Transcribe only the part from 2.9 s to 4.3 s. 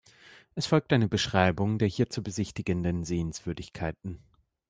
Sehenswürdigkeiten.